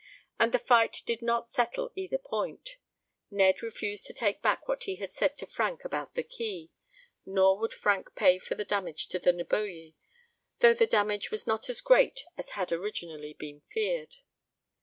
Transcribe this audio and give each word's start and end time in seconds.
And 0.39 0.51
the 0.51 0.57
fight 0.57 1.03
did 1.05 1.21
not 1.21 1.45
settle 1.45 1.91
either 1.95 2.17
point. 2.17 2.77
Ned 3.29 3.61
refused 3.61 4.07
to 4.07 4.15
take 4.15 4.41
back 4.41 4.67
what 4.67 4.85
he 4.85 4.95
had 4.95 5.13
said 5.13 5.37
to 5.37 5.45
Frank 5.45 5.85
about 5.85 6.15
the 6.15 6.23
key. 6.23 6.71
Nor 7.23 7.59
would 7.59 7.71
Frank 7.71 8.15
pay 8.15 8.39
for 8.39 8.55
the 8.55 8.65
damage 8.65 9.09
to 9.09 9.19
the 9.19 9.31
Neboje, 9.31 9.93
though 10.59 10.73
the 10.73 10.87
damage 10.87 11.29
was 11.29 11.45
not 11.45 11.69
as 11.69 11.81
great 11.81 12.25
as 12.35 12.49
had 12.57 12.71
originally 12.71 13.35
been 13.35 13.61
feared. 13.71 14.15